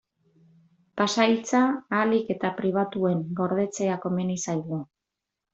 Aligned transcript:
Pasahitza 1.01 1.61
ahalik 1.97 2.33
eta 2.37 2.53
pribatuen 2.63 3.23
gordetzea 3.41 4.03
komeni 4.07 4.43
zaigu. 4.49 4.85